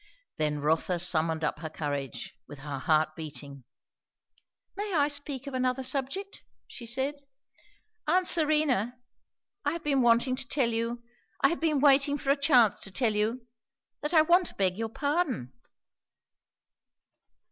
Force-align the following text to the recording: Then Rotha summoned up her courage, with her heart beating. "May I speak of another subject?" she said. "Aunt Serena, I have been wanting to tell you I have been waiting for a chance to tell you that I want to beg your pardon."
Then 0.37 0.61
Rotha 0.61 0.97
summoned 0.97 1.43
up 1.43 1.59
her 1.59 1.69
courage, 1.69 2.33
with 2.47 2.57
her 2.57 2.79
heart 2.79 3.15
beating. 3.15 3.65
"May 4.75 4.95
I 4.95 5.07
speak 5.07 5.45
of 5.45 5.53
another 5.53 5.83
subject?" 5.83 6.41
she 6.65 6.87
said. 6.87 7.19
"Aunt 8.07 8.25
Serena, 8.27 8.97
I 9.63 9.73
have 9.73 9.83
been 9.83 10.01
wanting 10.01 10.35
to 10.37 10.47
tell 10.47 10.69
you 10.71 11.03
I 11.41 11.49
have 11.49 11.59
been 11.59 11.81
waiting 11.81 12.17
for 12.17 12.31
a 12.31 12.35
chance 12.35 12.79
to 12.79 12.89
tell 12.89 13.13
you 13.13 13.45
that 14.01 14.15
I 14.15 14.23
want 14.23 14.47
to 14.47 14.55
beg 14.55 14.75
your 14.75 14.89
pardon." 14.89 15.53